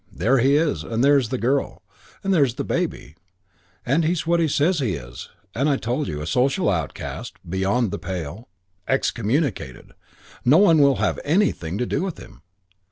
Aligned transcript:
There 0.11 0.39
he 0.39 0.55
is, 0.55 0.83
and 0.83 1.03
there's 1.03 1.29
the 1.29 1.37
girl, 1.37 1.83
and 2.23 2.33
there's 2.33 2.55
the 2.55 2.63
baby; 2.63 3.13
and 3.85 4.03
he's 4.03 4.25
what 4.25 4.39
he 4.39 4.47
says 4.47 4.79
he 4.79 4.93
is 4.95 5.29
what 5.53 5.67
I 5.67 5.77
told 5.77 6.07
you: 6.07 6.21
a 6.21 6.25
social 6.25 6.71
outcast, 6.71 7.35
beyond 7.47 7.91
the 7.91 7.99
pale, 7.99 8.49
ostracized, 8.87 8.87
excommunicated. 8.87 9.91
No 10.43 10.57
one 10.57 10.79
will 10.79 10.95
have 10.95 11.19
anything 11.23 11.77
to 11.77 11.85
do 11.85 12.01
with 12.01 12.17
him. 12.17 12.41